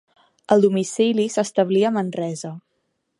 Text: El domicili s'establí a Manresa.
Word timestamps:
El 0.55 0.63
domicili 0.65 1.27
s'establí 1.35 1.83
a 1.91 1.95
Manresa. 1.99 2.53